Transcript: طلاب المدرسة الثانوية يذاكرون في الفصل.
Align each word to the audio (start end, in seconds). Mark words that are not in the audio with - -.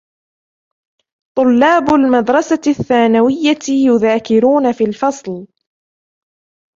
طلاب 1.37 1.93
المدرسة 1.93 2.61
الثانوية 2.67 3.59
يذاكرون 3.87 4.71
في 4.71 4.83
الفصل. 4.83 5.47